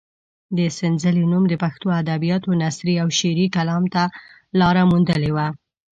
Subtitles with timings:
[0.57, 4.03] د سنځلې نوم د پښتو ادبیاتو نثري او شعري کلام ته
[4.59, 5.47] لاره موندلې ده.